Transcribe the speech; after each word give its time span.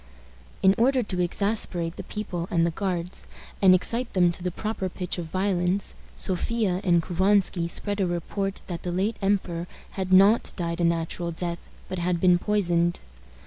In 0.63 0.73
order 0.79 1.03
to 1.03 1.21
exasperate 1.21 1.95
the 1.95 2.01
people 2.03 2.47
and 2.49 2.65
the 2.65 2.71
Guards, 2.71 3.27
and 3.61 3.75
excite 3.75 4.13
them 4.13 4.31
to 4.31 4.41
the 4.41 4.49
proper 4.49 4.89
pitch 4.89 5.19
of 5.19 5.27
violence, 5.27 5.93
Sophia 6.15 6.81
and 6.83 7.03
Couvansky 7.03 7.67
spread 7.69 7.99
a 8.01 8.07
report 8.07 8.63
that 8.65 8.81
the 8.81 8.91
late 8.91 9.17
emperor 9.21 9.67
had 9.91 10.11
not 10.11 10.53
died 10.55 10.81
a 10.81 10.83
natural 10.83 11.29
death, 11.31 11.59
but 11.87 11.99
had 11.99 12.19
been 12.19 12.39
poisoned. 12.39 12.99